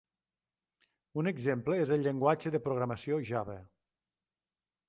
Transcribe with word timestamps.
Un 1.23 1.29
exemple 1.33 1.77
és 1.83 1.93
el 1.97 2.03
llenguatge 2.07 2.55
de 2.57 2.65
programació 2.69 3.23
Java. 3.33 3.59